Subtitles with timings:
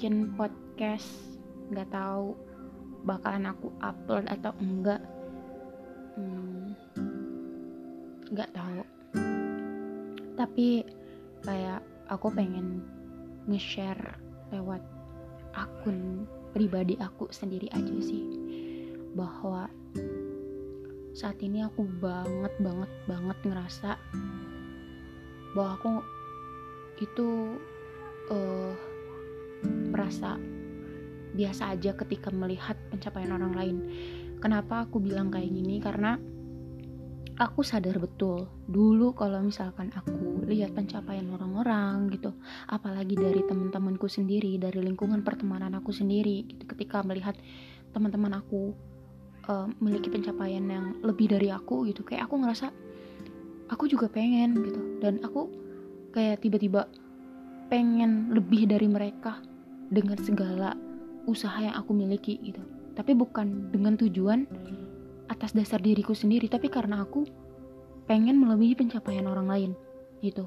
[0.00, 1.04] bikin podcast
[1.68, 2.32] nggak tahu
[3.04, 4.96] bakalan aku upload atau enggak.
[6.16, 6.72] Hmm,
[8.32, 8.80] nggak tahu.
[10.40, 10.88] Tapi
[11.44, 12.80] kayak aku pengen
[13.44, 14.16] nge-share
[14.48, 14.80] lewat
[15.52, 16.24] akun
[16.56, 18.24] pribadi aku sendiri aja sih.
[19.12, 19.68] Bahwa
[21.12, 24.00] saat ini aku banget banget banget ngerasa
[25.52, 25.92] bahwa aku
[27.04, 27.60] itu
[28.32, 28.72] uh,
[29.64, 30.36] merasa
[31.34, 33.76] biasa aja ketika melihat pencapaian orang lain.
[34.40, 35.78] Kenapa aku bilang kayak gini?
[35.78, 36.16] Karena
[37.40, 42.36] aku sadar betul dulu kalau misalkan aku lihat pencapaian orang-orang gitu
[42.68, 47.32] apalagi dari teman-temanku sendiri dari lingkungan pertemanan aku sendiri gitu ketika melihat
[47.96, 48.76] teman-teman aku
[49.48, 52.68] uh, memiliki pencapaian yang lebih dari aku gitu kayak aku ngerasa
[53.72, 55.48] aku juga pengen gitu dan aku
[56.12, 56.92] kayak tiba-tiba
[57.72, 59.40] pengen lebih dari mereka
[59.90, 60.78] dengan segala
[61.26, 62.62] usaha yang aku miliki gitu.
[62.94, 64.46] Tapi bukan dengan tujuan
[65.30, 67.26] atas dasar diriku sendiri tapi karena aku
[68.06, 69.72] pengen melebihi pencapaian orang lain
[70.22, 70.46] gitu.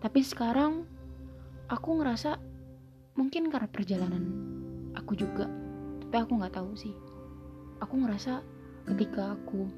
[0.00, 0.84] Tapi sekarang
[1.68, 2.36] aku ngerasa
[3.16, 4.24] mungkin karena perjalanan
[4.96, 5.48] aku juga
[6.08, 6.94] tapi aku nggak tahu sih.
[7.80, 8.44] Aku ngerasa
[8.88, 9.68] ketika aku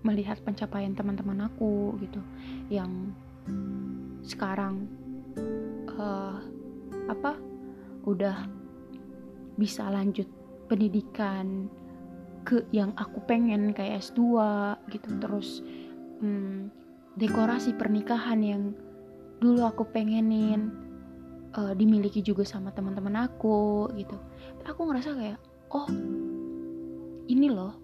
[0.00, 2.20] melihat pencapaian teman-teman aku gitu
[2.72, 3.12] yang
[4.24, 4.88] sekarang
[6.00, 6.40] uh,
[7.08, 7.36] apa
[8.06, 8.48] udah
[9.60, 10.26] bisa lanjut
[10.70, 11.68] pendidikan
[12.46, 14.20] ke yang aku pengen kayak S2
[14.88, 15.08] gitu.
[15.20, 15.60] Terus
[16.24, 16.72] hmm,
[17.20, 18.62] dekorasi pernikahan yang
[19.40, 20.72] dulu aku pengenin
[21.56, 24.16] uh, dimiliki juga sama teman-teman aku gitu.
[24.64, 25.38] Aku ngerasa kayak
[25.74, 25.88] oh
[27.30, 27.76] ini loh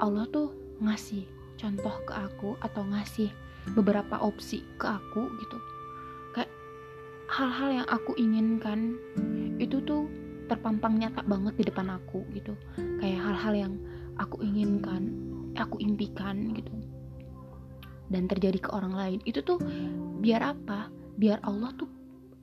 [0.00, 1.26] Allah tuh ngasih
[1.60, 3.28] contoh ke aku atau ngasih
[3.76, 5.58] beberapa opsi ke aku gitu
[7.40, 9.00] hal-hal yang aku inginkan
[9.56, 10.04] itu tuh
[10.52, 12.52] terpampang nyata banget di depan aku gitu.
[13.00, 13.72] Kayak hal-hal yang
[14.20, 15.08] aku inginkan
[15.56, 16.72] aku impikan gitu.
[18.12, 19.18] Dan terjadi ke orang lain.
[19.24, 19.56] Itu tuh
[20.20, 20.92] biar apa?
[21.16, 21.88] Biar Allah tuh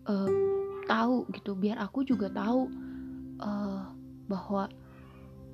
[0.10, 0.32] uh,
[0.90, 1.54] tahu gitu.
[1.54, 2.66] Biar aku juga tahu
[3.38, 3.94] uh,
[4.26, 4.66] bahwa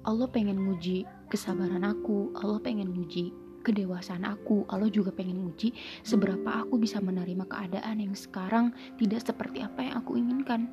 [0.04, 3.32] Allah pengen nguji kesabaran aku Allah pengen nguji
[3.64, 4.68] kedewasaan aku.
[4.68, 5.72] Allah juga pengen nguji
[6.04, 10.68] seberapa aku bisa menerima keadaan yang sekarang tidak seperti apa yang aku inginkan.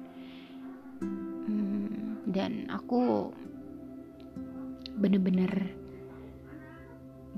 [2.27, 3.31] Dan aku
[4.99, 5.73] bener-bener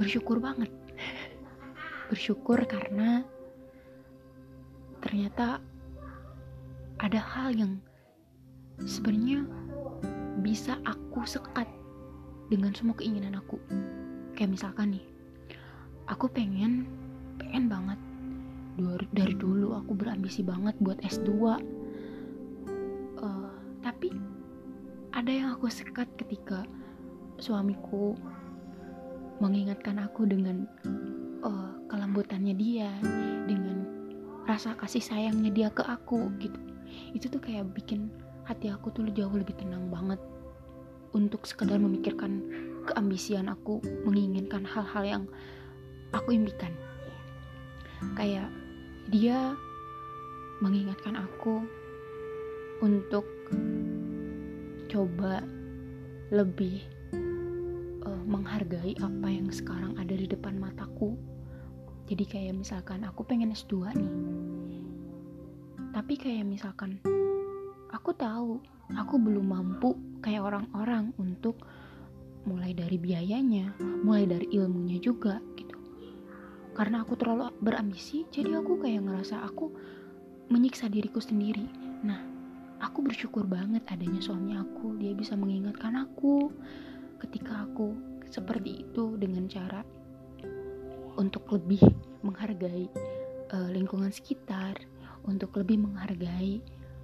[0.00, 0.72] bersyukur banget.
[2.10, 3.24] Bersyukur karena
[5.00, 5.60] ternyata
[7.00, 7.72] ada hal yang
[8.84, 9.48] sebenarnya
[10.44, 11.68] bisa aku sekat
[12.52, 13.56] dengan semua keinginan aku.
[14.36, 15.11] Kayak misalkan nih
[16.08, 16.86] aku pengen
[17.38, 17.98] pengen banget.
[19.12, 21.28] Dari dulu aku berambisi banget buat S2
[23.20, 23.52] uh,
[23.84, 24.08] tapi
[25.12, 26.64] ada yang aku sekat ketika
[27.36, 28.16] suamiku
[29.44, 30.64] mengingatkan aku dengan
[31.44, 32.88] uh, kelembutannya dia
[33.44, 33.84] dengan
[34.48, 36.58] rasa kasih sayangnya dia ke aku gitu.
[37.12, 38.08] Itu tuh kayak bikin
[38.48, 40.18] hati aku tuh jauh lebih tenang banget
[41.12, 42.42] untuk sekedar memikirkan
[42.88, 45.24] keambisian aku menginginkan hal-hal yang
[46.12, 46.72] aku impikan.
[48.14, 48.48] Kayak
[49.08, 49.56] dia
[50.62, 51.64] mengingatkan aku
[52.84, 53.26] untuk
[54.86, 55.42] coba
[56.32, 56.84] lebih
[58.04, 61.16] uh, menghargai apa yang sekarang ada di depan mataku.
[62.06, 64.12] Jadi kayak misalkan aku pengen S2 nih.
[65.92, 66.98] Tapi kayak misalkan
[67.92, 68.58] aku tahu
[68.96, 71.60] aku belum mampu kayak orang-orang untuk
[72.42, 73.70] mulai dari biayanya
[74.02, 75.71] mulai dari ilmunya juga gitu
[76.72, 79.72] karena aku terlalu berambisi jadi aku kayak ngerasa aku
[80.52, 81.64] menyiksa diriku sendiri.
[82.04, 82.20] Nah
[82.80, 84.96] aku bersyukur banget adanya suami aku.
[85.00, 86.52] Dia bisa mengingatkan aku
[87.24, 87.96] ketika aku
[88.28, 89.80] seperti itu dengan cara
[91.16, 91.80] untuk lebih
[92.24, 92.88] menghargai
[93.52, 94.76] uh, lingkungan sekitar
[95.28, 96.60] untuk lebih menghargai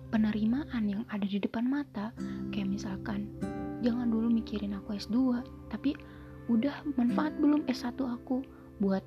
[0.08, 2.12] penerimaan yang ada di depan mata.
[2.52, 3.28] Kayak misalkan
[3.84, 5.94] jangan dulu mikirin aku S2 tapi
[6.48, 8.40] udah manfaat belum S1 aku
[8.80, 9.04] buat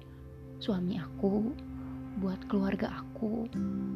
[0.61, 1.49] suami aku
[2.21, 3.49] buat keluarga aku,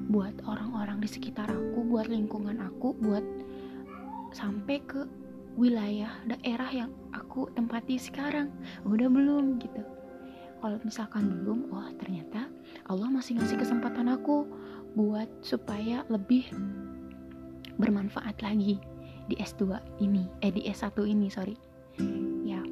[0.10, 3.22] buat orang-orang di sekitar aku, buat lingkungan aku, buat
[4.34, 5.06] sampai ke
[5.56, 8.50] wilayah daerah yang aku tempati sekarang.
[8.82, 9.86] Udah belum gitu.
[10.58, 12.50] Kalau misalkan belum, wah ternyata
[12.90, 14.50] Allah masih ngasih kesempatan aku
[14.98, 16.50] buat supaya lebih
[17.78, 18.82] bermanfaat lagi
[19.30, 21.54] di S2 ini, eh di S1 ini, sorry.
[22.42, 22.66] Ya.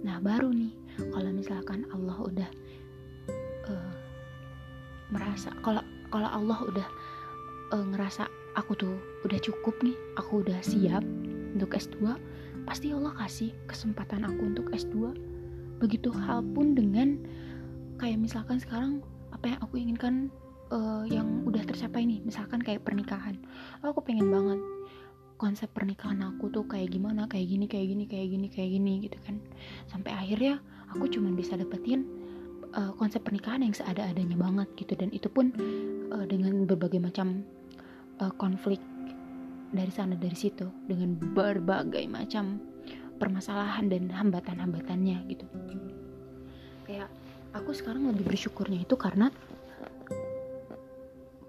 [0.00, 0.72] Nah, baru nih
[1.12, 2.48] kalau misalkan Allah udah
[5.34, 5.82] merasa kalau
[6.14, 6.88] kalau Allah udah
[7.74, 8.94] uh, ngerasa aku tuh
[9.26, 11.02] udah cukup nih aku udah siap
[11.58, 12.14] untuk S2
[12.62, 15.10] pasti Allah kasih kesempatan aku untuk S2
[15.82, 17.18] begitu hal pun dengan
[17.98, 19.02] kayak misalkan sekarang
[19.34, 20.30] apa yang aku inginkan
[20.70, 23.34] uh, yang udah tercapai nih misalkan kayak pernikahan.
[23.82, 24.62] Oh, aku pengen banget
[25.34, 29.18] konsep pernikahan aku tuh kayak gimana kayak gini kayak gini kayak gini kayak gini gitu
[29.26, 29.42] kan.
[29.90, 30.62] Sampai akhirnya
[30.94, 32.06] aku cuma bisa dapetin
[32.74, 34.94] uh, konsep pernikahan yang seada-adanya banget gitu.
[34.98, 35.54] Dan itu pun
[36.10, 37.46] uh, dengan berbagai macam
[38.20, 38.82] uh, konflik
[39.70, 40.66] dari sana dari situ.
[40.86, 42.60] Dengan berbagai macam
[43.16, 45.46] permasalahan dan hambatan-hambatannya gitu.
[46.84, 47.08] Kayak
[47.54, 49.30] aku sekarang lebih bersyukurnya itu karena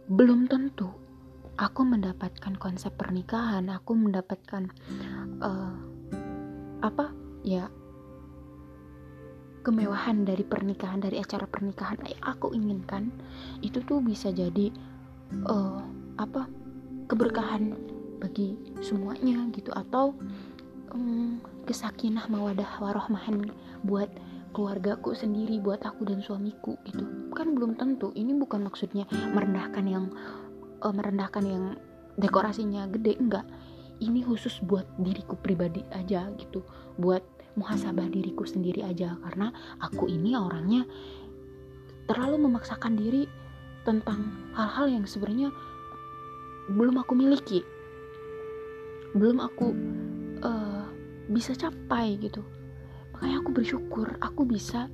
[0.05, 0.93] belum tentu
[1.57, 3.67] aku mendapatkan konsep pernikahan.
[3.73, 4.69] Aku mendapatkan
[5.41, 5.75] uh,
[6.85, 7.09] apa
[7.41, 7.71] ya
[9.65, 13.09] kemewahan dari pernikahan dari acara pernikahan yang aku inginkan
[13.65, 14.69] itu tuh bisa jadi
[15.49, 15.81] uh,
[16.21, 16.45] apa
[17.09, 17.73] keberkahan
[18.21, 18.53] bagi
[18.85, 19.73] semuanya gitu.
[19.73, 20.13] Atau
[20.93, 23.49] um, kesakinah mawadah warohmahan
[23.81, 24.07] buat
[24.53, 27.03] keluargaku sendiri buat aku dan suamiku gitu.
[27.33, 28.13] Kan belum tentu.
[28.13, 30.13] Ini bukan maksudnya merendahkan yang
[30.85, 31.65] uh, merendahkan yang
[32.21, 33.43] dekorasinya gede enggak.
[33.99, 36.63] Ini khusus buat diriku pribadi aja gitu.
[36.99, 40.83] Buat muhasabah diriku sendiri aja karena aku ini orangnya
[42.05, 43.25] terlalu memaksakan diri
[43.87, 45.49] tentang hal-hal yang sebenarnya
[46.69, 47.63] belum aku miliki
[49.15, 49.71] belum aku
[50.43, 50.85] uh,
[51.31, 52.43] bisa capai gitu.
[53.15, 54.91] Makanya aku bersyukur aku bisa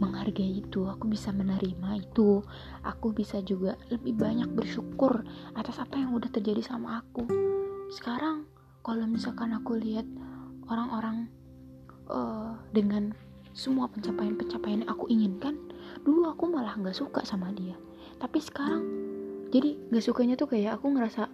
[0.00, 2.40] menghargai itu aku bisa menerima itu
[2.82, 5.22] aku bisa juga lebih banyak bersyukur
[5.54, 7.22] atas apa yang udah terjadi sama aku.
[7.94, 8.50] Sekarang
[8.82, 10.08] kalau misalkan aku lihat
[10.66, 11.30] orang-orang
[12.10, 13.14] uh, dengan
[13.54, 15.58] semua pencapaian-pencapaian yang aku inginkan
[16.06, 17.74] dulu aku malah nggak suka sama dia.
[18.20, 18.82] Tapi sekarang
[19.50, 21.26] jadi nggak sukanya tuh kayak aku ngerasa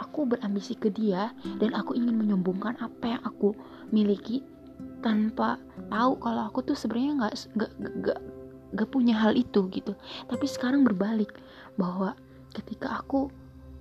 [0.00, 1.30] aku berambisi ke dia
[1.60, 3.54] dan aku ingin menyombongkan apa yang aku
[3.94, 4.42] miliki
[5.04, 5.60] tanpa
[5.92, 7.34] tahu kalau aku tuh sebenarnya nggak
[8.00, 8.20] nggak
[8.74, 9.92] nggak punya hal itu gitu.
[10.26, 11.30] Tapi sekarang berbalik
[11.78, 12.16] bahwa
[12.56, 13.28] ketika aku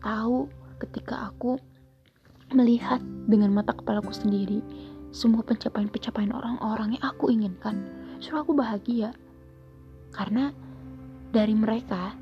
[0.04, 0.52] tahu
[0.84, 1.58] ketika aku
[2.54, 4.62] melihat dengan mata kepalaku sendiri
[5.14, 7.86] semua pencapaian-pencapaian orang-orang yang aku inginkan
[8.18, 9.14] justru aku bahagia
[10.12, 10.50] karena
[11.30, 12.18] dari mereka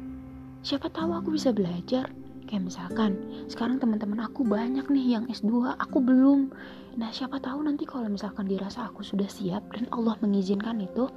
[0.61, 2.11] siapa tahu aku bisa belajar
[2.51, 3.11] Kayak misalkan,
[3.47, 6.51] sekarang teman-teman aku banyak nih yang S2, aku belum.
[6.99, 11.07] Nah, siapa tahu nanti kalau misalkan dirasa aku sudah siap dan Allah mengizinkan itu,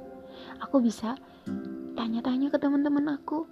[0.63, 1.19] aku bisa
[1.99, 3.43] tanya-tanya ke teman-teman aku.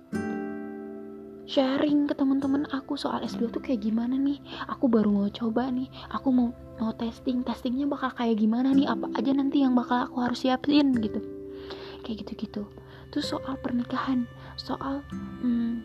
[1.44, 4.40] Sharing ke teman-teman aku soal S2 tuh kayak gimana nih?
[4.72, 5.92] Aku baru mau coba nih.
[6.16, 8.88] Aku mau mau testing, testingnya bakal kayak gimana nih?
[8.88, 11.20] Apa aja nanti yang bakal aku harus siapin gitu.
[12.08, 12.64] Kayak gitu-gitu.
[13.12, 14.24] Terus soal pernikahan,
[14.56, 15.04] soal
[15.44, 15.84] hmm,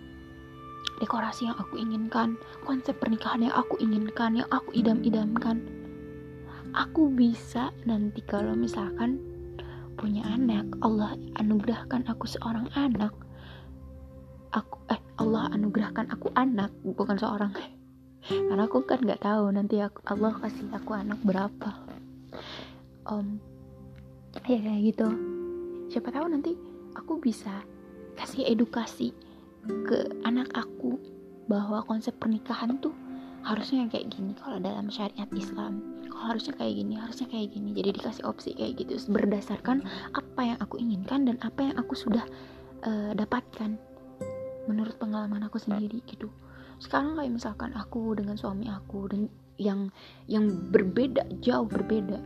[1.02, 5.58] dekorasi yang aku inginkan, konsep pernikahan yang aku inginkan, yang aku idam-idamkan.
[6.70, 9.18] Aku bisa nanti kalau misalkan
[9.98, 13.10] punya anak, Allah anugerahkan aku seorang anak.
[14.88, 17.52] Eh Allah anugerahkan aku anak, bukan seorang.
[18.28, 21.70] Karena aku kan nggak tahu nanti aku, Allah kasih aku anak berapa.
[23.08, 23.40] Om,
[24.44, 25.08] ya kayak gitu.
[25.88, 26.52] Siapa tahu nanti
[26.92, 27.64] aku bisa
[28.18, 29.14] kasih edukasi
[29.64, 30.98] ke anak aku
[31.48, 32.92] bahwa konsep pernikahan tuh
[33.46, 35.80] harusnya kayak gini kalau dalam syariat Islam
[36.10, 40.58] kalau harusnya kayak gini harusnya kayak gini jadi dikasih opsi kayak gitu berdasarkan apa yang
[40.60, 42.26] aku inginkan dan apa yang aku sudah
[42.84, 43.78] uh, dapatkan
[44.68, 46.28] menurut pengalaman aku sendiri gitu.
[46.78, 49.26] Sekarang kayak misalkan aku dengan suami aku dan
[49.58, 49.90] yang
[50.30, 52.20] yang berbeda jauh berbeda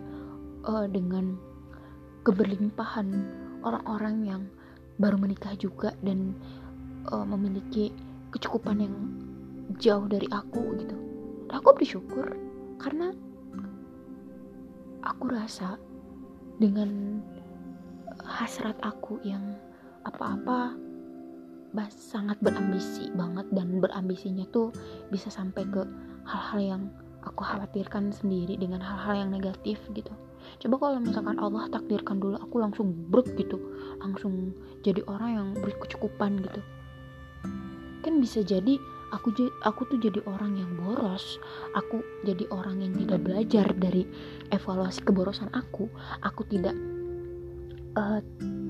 [0.69, 1.39] uh, dengan
[2.27, 3.09] keberlimpahan
[3.65, 4.43] orang-orang yang
[5.01, 6.37] baru menikah juga dan
[7.09, 7.95] uh, memiliki
[8.35, 8.95] kecukupan yang
[9.81, 10.97] jauh dari aku gitu.
[11.49, 12.37] Aku bersyukur
[12.77, 13.15] karena
[15.03, 15.81] aku rasa
[16.61, 17.23] dengan
[18.23, 19.57] hasrat aku yang
[20.05, 20.77] apa-apa
[21.89, 24.73] sangat berambisi banget dan berambisinya tuh
[25.09, 25.83] bisa sampai ke
[26.29, 26.83] hal-hal yang
[27.25, 30.13] aku khawatirkan sendiri dengan hal-hal yang negatif gitu.
[30.59, 33.59] Coba kalau misalkan Allah takdirkan dulu aku langsung brek gitu.
[34.03, 34.53] Langsung
[34.83, 36.61] jadi orang yang berkecukupan gitu.
[38.03, 38.77] Kan bisa jadi
[39.15, 39.31] aku
[39.63, 41.39] aku tuh jadi orang yang boros.
[41.79, 44.05] Aku jadi orang yang tidak belajar dari
[44.51, 45.87] evaluasi keborosan aku.
[46.27, 46.75] Aku tidak
[47.97, 48.21] uh,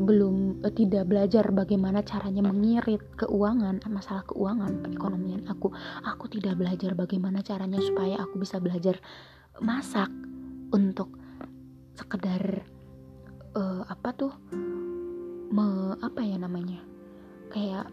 [0.03, 5.71] belum uh, tidak belajar bagaimana caranya mengirit keuangan masalah keuangan perekonomian aku.
[6.07, 8.99] Aku tidak belajar bagaimana caranya supaya aku bisa belajar
[9.61, 10.11] masak
[10.73, 11.13] untuk
[11.95, 12.65] sekedar
[13.55, 14.33] uh, apa tuh
[15.53, 16.81] me, apa ya namanya
[17.53, 17.87] kayak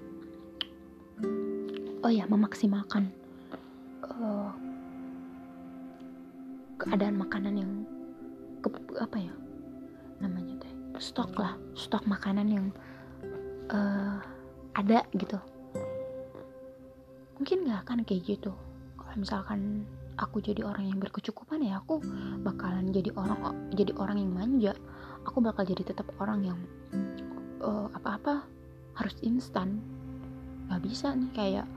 [2.00, 3.12] oh ya memaksimalkan
[4.07, 4.55] uh,
[6.79, 7.71] keadaan makanan yang
[8.63, 8.71] ke,
[9.03, 9.33] apa ya
[11.00, 12.68] stok lah stok makanan yang
[13.72, 14.20] uh,
[14.75, 15.39] ada gitu.
[17.39, 18.51] Mungkin nggak akan kayak gitu.
[19.00, 19.88] Kalau misalkan
[20.20, 22.03] aku jadi orang yang berkecukupan ya aku
[22.44, 24.74] bakalan jadi orang jadi orang yang manja.
[25.24, 26.60] Aku bakal jadi tetap orang yang
[27.63, 28.44] uh, apa-apa
[29.00, 29.79] harus instan.
[30.68, 31.68] Nggak bisa nih kayak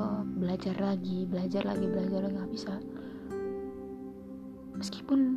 [0.00, 2.74] uh, belajar lagi belajar lagi belajar nggak bisa.
[4.80, 5.36] Meskipun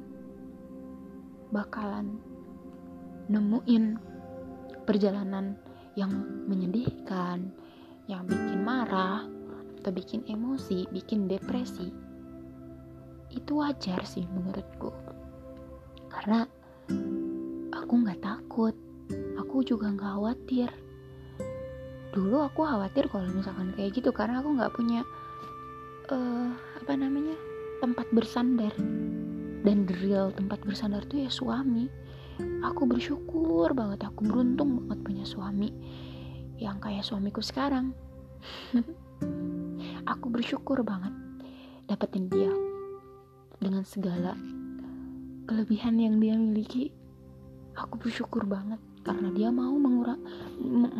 [1.51, 2.15] bakalan
[3.31, 3.95] nemuin
[4.83, 5.55] perjalanan
[5.95, 6.11] yang
[6.49, 7.53] menyedihkan
[8.11, 9.23] yang bikin marah
[9.79, 11.91] atau bikin emosi bikin depresi.
[13.31, 14.91] Itu wajar sih menurutku.
[16.11, 16.43] Karena
[17.73, 18.75] aku nggak takut.
[19.39, 20.69] Aku juga nggak khawatir.
[22.13, 25.01] Dulu aku khawatir kalau misalkan kayak gitu karena aku nggak punya
[26.13, 27.35] uh, apa namanya
[27.81, 28.73] tempat bersandar.
[29.63, 32.02] Dan real tempat bersandar tuh ya suami
[32.65, 35.69] aku bersyukur banget aku beruntung banget punya suami
[36.63, 37.91] yang kayak suamiku sekarang.
[40.11, 41.11] Aku bersyukur banget
[41.87, 42.51] dapetin dia
[43.59, 44.35] dengan segala
[45.47, 46.91] kelebihan yang dia miliki.
[47.73, 50.21] Aku bersyukur banget karena dia mau mengurang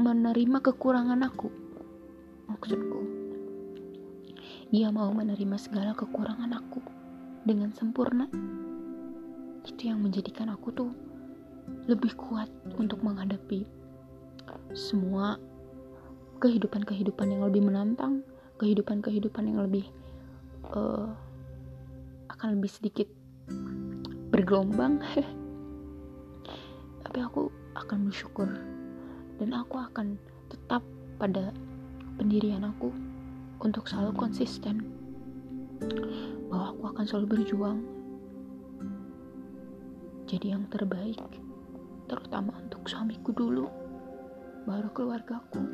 [0.04, 1.48] menerima kekurangan aku.
[2.50, 3.02] Maksudku
[4.74, 6.82] dia mau menerima segala kekurangan aku
[7.46, 8.26] dengan sempurna.
[9.64, 10.92] Itu yang menjadikan aku tuh
[11.88, 12.48] lebih kuat
[12.80, 13.68] untuk menghadapi
[14.74, 15.38] semua
[16.40, 18.24] kehidupan-kehidupan yang lebih menantang
[18.60, 19.86] kehidupan-kehidupan yang lebih
[20.72, 21.12] uh,
[22.32, 23.08] akan lebih sedikit
[24.32, 25.04] bergelombang.
[27.04, 28.48] Tapi aku akan bersyukur
[29.38, 30.16] dan aku akan
[30.50, 30.82] tetap
[31.18, 31.52] pada
[32.18, 32.94] pendirian aku
[33.62, 34.86] untuk selalu konsisten
[36.48, 37.80] bahwa aku akan selalu berjuang
[40.30, 41.20] jadi yang terbaik
[42.14, 43.66] terutama untuk suamiku dulu
[44.70, 45.66] baru keluargaku.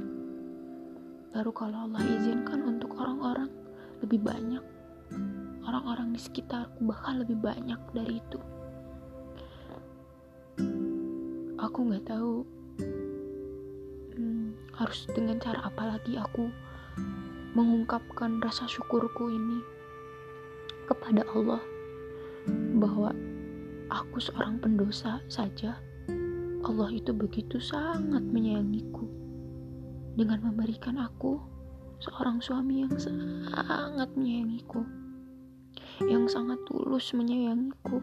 [1.35, 3.51] Baru kalau Allah izinkan untuk orang-orang
[3.99, 4.63] lebih banyak
[5.69, 8.39] orang-orang di sekitarku bahkan lebih banyak dari itu.
[11.59, 12.47] Aku nggak tahu
[14.15, 16.47] hmm, harus dengan cara apa lagi aku
[17.53, 19.59] mengungkapkan rasa syukurku ini
[20.87, 21.61] kepada Allah
[22.79, 23.11] bahwa
[23.91, 25.77] aku seorang pendosa saja
[26.69, 29.09] Allah itu begitu sangat menyayangiku
[30.13, 31.41] dengan memberikan aku
[31.97, 34.85] seorang suami yang sangat menyayangiku
[36.07, 37.99] yang sangat tulus menyayangiku.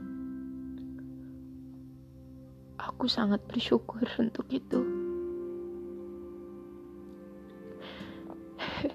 [2.76, 4.84] Aku sangat bersyukur untuk itu.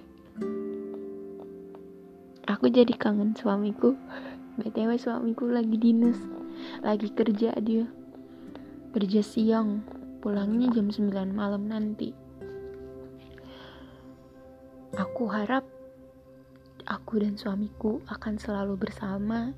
[2.52, 3.98] Aku jadi kangen suamiku.
[4.60, 6.20] BTW suamiku lagi dinas,
[6.86, 7.90] lagi kerja dia.
[8.92, 9.88] Kerja siang,
[10.20, 12.12] pulangnya jam 9 malam nanti.
[15.00, 15.64] Aku harap
[16.84, 19.56] aku dan suamiku akan selalu bersama,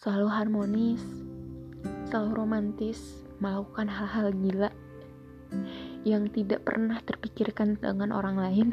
[0.00, 1.04] selalu harmonis,
[2.08, 4.72] selalu romantis, melakukan hal-hal gila
[6.08, 8.72] yang tidak pernah terpikirkan dengan orang lain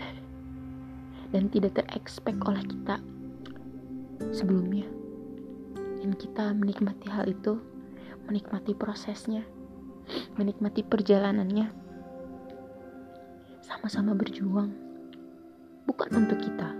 [1.35, 2.95] dan tidak terekspek oleh kita
[4.31, 4.87] sebelumnya.
[5.99, 7.59] Dan kita menikmati hal itu,
[8.29, 9.41] menikmati prosesnya,
[10.37, 11.73] menikmati perjalanannya,
[13.65, 14.69] sama-sama berjuang,
[15.89, 16.79] bukan untuk kita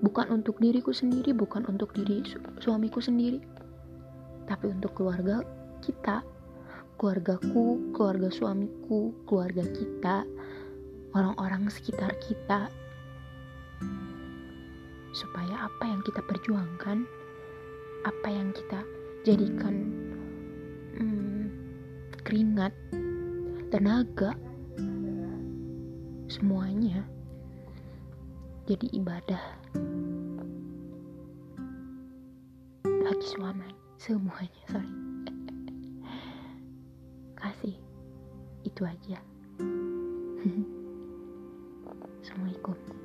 [0.00, 3.40] bukan untuk diriku sendiri, bukan untuk diri su suamiku sendiri,
[4.48, 5.44] tapi untuk keluarga
[5.84, 6.24] kita,
[6.96, 10.24] keluargaku, keluarga suamiku, keluarga kita,
[11.12, 12.72] orang-orang sekitar kita,
[15.12, 17.04] supaya apa yang kita perjuangkan,
[18.08, 18.80] apa yang kita
[19.28, 19.99] jadikan
[22.30, 22.70] keringat,
[23.74, 24.38] tenaga,
[26.30, 27.02] semuanya
[28.70, 29.42] jadi ibadah
[32.86, 33.66] bagi suami
[33.98, 34.94] semuanya sorry.
[37.42, 37.74] Kasih
[38.62, 39.18] itu aja.
[42.22, 42.99] Assalamualaikum.